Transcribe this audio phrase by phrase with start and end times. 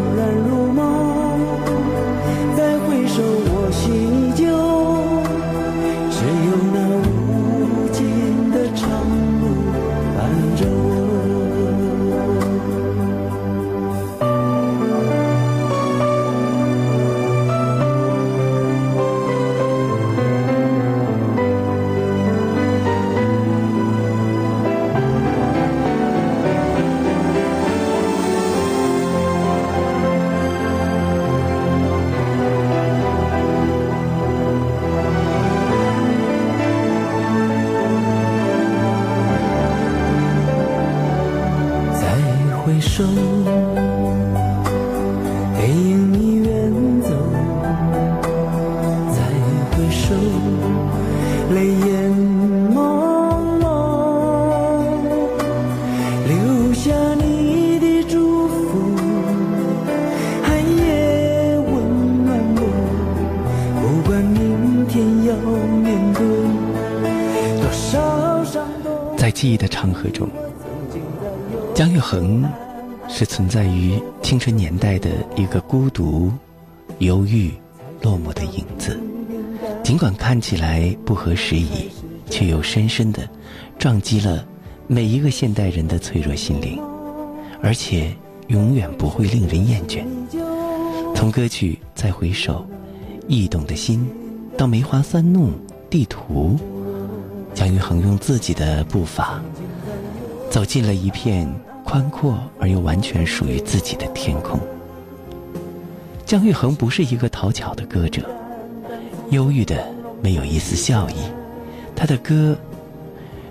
[0.00, 0.86] 恍然如梦
[2.56, 4.29] 再回首我心。
[70.00, 70.26] 河中，
[71.74, 72.48] 姜育恒
[73.06, 76.32] 是存在于青春年代的一个孤独、
[77.00, 77.52] 忧郁、
[78.00, 78.98] 落寞的影子。
[79.82, 81.90] 尽管看起来不合时宜，
[82.30, 83.28] 却又深深的
[83.78, 84.46] 撞击了
[84.86, 86.80] 每一个现代人的脆弱心灵，
[87.62, 88.14] 而且
[88.46, 90.02] 永远不会令人厌倦。
[91.14, 92.66] 从歌曲《再回首》，
[93.28, 94.08] 易动的心，
[94.56, 95.52] 到梅花三弄
[95.90, 96.58] 地图。
[97.52, 99.42] 姜育恒用自己的步伐，
[100.50, 101.48] 走进了一片
[101.84, 104.58] 宽阔而又完全属于自己的天空。
[106.26, 108.28] 姜育恒不是一个讨巧的歌者，
[109.30, 109.86] 忧郁的
[110.20, 111.14] 没有一丝笑意。
[111.94, 112.56] 他的歌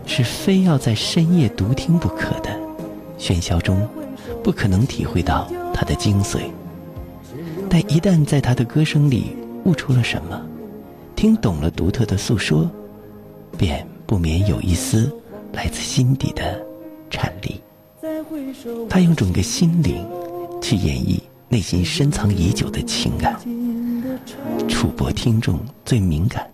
[0.05, 2.49] 是非要在深夜独听不可的，
[3.17, 3.87] 喧嚣中
[4.43, 6.39] 不可能体会到他的精髓。
[7.69, 10.41] 但一旦在他的歌声里悟出了什么，
[11.15, 12.69] 听懂了独特的诉说。
[13.57, 15.11] 便不免有一丝
[15.51, 16.65] 来自心底的
[17.09, 17.61] 颤栗。
[18.89, 20.05] 他用整个心灵
[20.61, 23.37] 去演绎内心深藏已久的情感，
[24.67, 26.49] 触摸听众最敏感、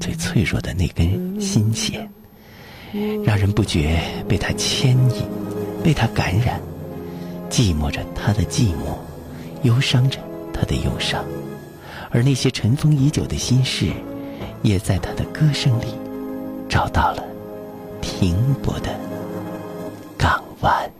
[0.00, 2.08] 最脆弱的那根心弦，
[3.24, 5.24] 让人不觉被他牵引，
[5.82, 6.60] 被他感染，
[7.50, 8.96] 寂寞着他的寂寞，
[9.62, 10.18] 忧伤着
[10.52, 11.24] 他的忧伤，
[12.10, 13.90] 而那些尘封已久的心事，
[14.62, 15.86] 也在他的歌声里。
[16.68, 17.24] 找到了
[18.00, 18.90] 停泊的
[20.66, 20.95] What?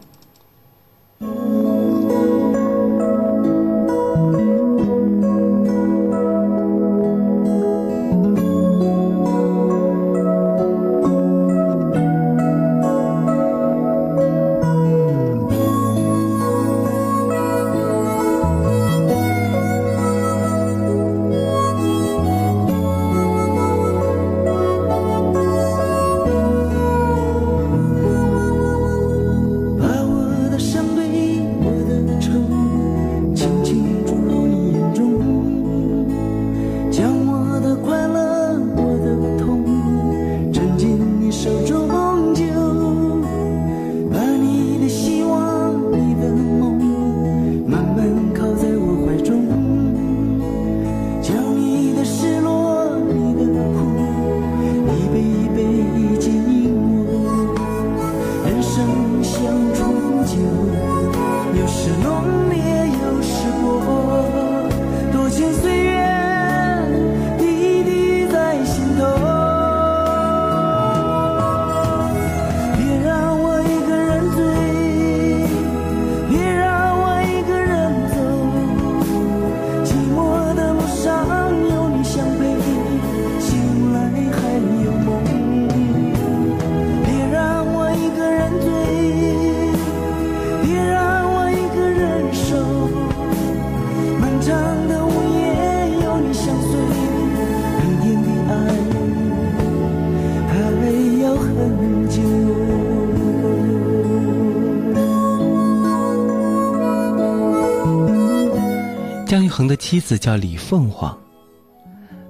[109.27, 111.19] 姜育恒的妻子叫李凤凰，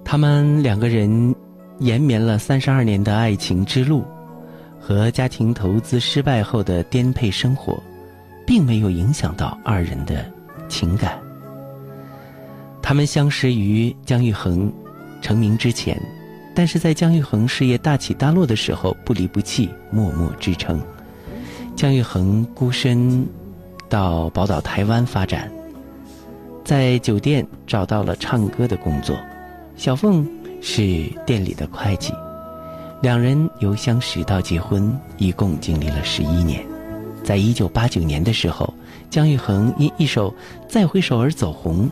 [0.02, 1.34] 他们两个人
[1.78, 4.02] 延绵了三十二年的爱情之路，
[4.80, 7.78] 和家庭投资失败后的颠沛生活，
[8.46, 10.24] 并没有影响到二人的
[10.68, 11.20] 情感。
[12.80, 14.72] 他们相识于姜育恒
[15.20, 16.00] 成名之前，
[16.54, 20.80] 但是在姜育恒事业大起大落的时候不离不弃，默默支撑。
[21.76, 23.28] 姜育恒孤身
[23.86, 25.52] 到宝岛台湾发展。
[26.66, 29.16] 在酒店找到了唱歌的工作，
[29.76, 30.28] 小凤
[30.60, 32.12] 是店里的会计，
[33.00, 36.66] 两人由相识到结婚，一共经历了十一年。
[37.22, 38.74] 在一九八九年的时候，
[39.08, 40.28] 姜育恒因一首
[40.68, 41.88] 《再回首》而走红，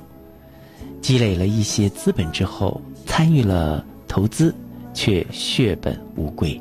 [1.01, 4.53] 积累了一些资本之后，参与了投资，
[4.93, 6.61] 却血本无归。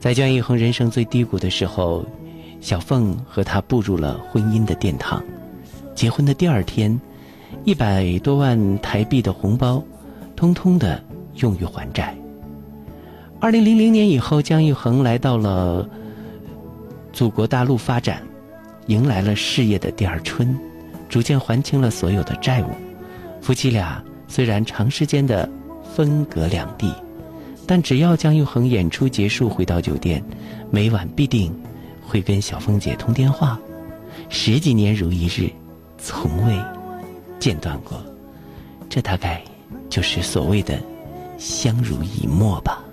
[0.00, 2.04] 在姜育恒人生最低谷的时候，
[2.60, 5.22] 小凤和他步入了婚姻的殿堂。
[5.94, 7.00] 结婚的第二天，
[7.64, 9.82] 一百多万台币的红包，
[10.34, 11.02] 通通的
[11.36, 12.14] 用于还债。
[13.40, 15.88] 二零零零年以后，姜育恒来到了
[17.12, 18.22] 祖国大陆发展，
[18.86, 20.58] 迎来了事业的第二春，
[21.08, 22.68] 逐渐还清了所有的债务。
[23.40, 25.48] 夫妻俩虽然长时间的
[25.94, 26.92] 分隔两地，
[27.66, 30.22] 但只要姜育恒演出结束回到酒店，
[30.70, 31.54] 每晚必定
[32.02, 33.58] 会跟小凤姐通电话，
[34.28, 35.50] 十几年如一日。
[36.04, 36.54] 从未
[37.40, 37.98] 间断过，
[38.90, 39.42] 这大概
[39.88, 40.78] 就是所谓的
[41.38, 42.84] 相濡以沫吧。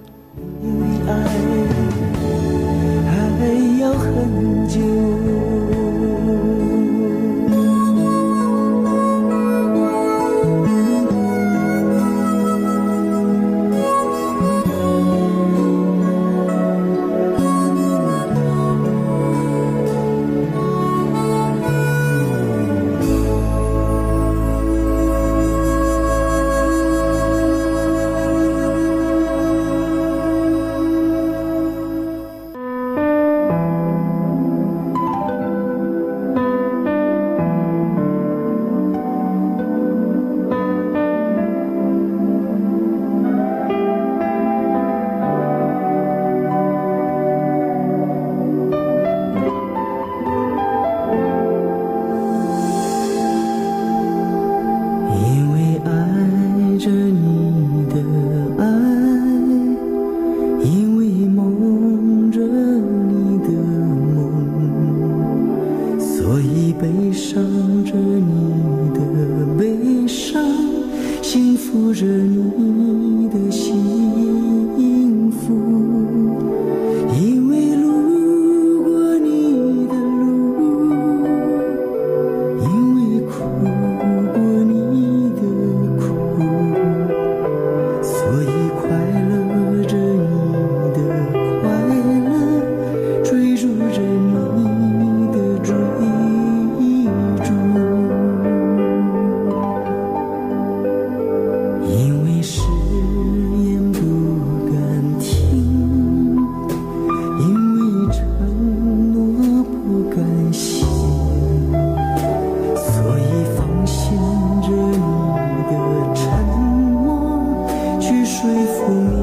[118.91, 119.20] 所以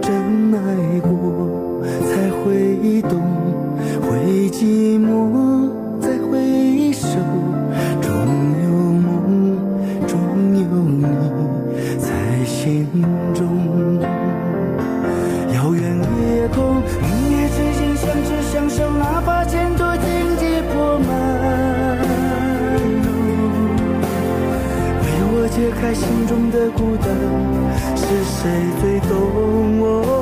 [0.00, 3.20] 真爱过才会懂
[4.02, 5.70] 会寂寞
[6.00, 7.08] 再回首
[8.00, 8.10] 终
[8.62, 9.56] 有梦
[10.06, 10.18] 终
[10.56, 11.04] 有你
[11.98, 12.86] 在心
[13.34, 14.00] 中
[15.54, 21.08] 遥远的夜空明月之间相知相守哪怕前途荆棘铺满
[23.02, 23.08] 路
[25.00, 27.39] 为我解开心中的孤单。
[28.30, 28.48] 谁
[28.80, 30.19] 最懂我？